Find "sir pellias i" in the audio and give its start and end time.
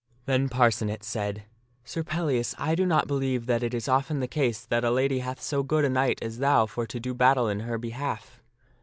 1.85-2.73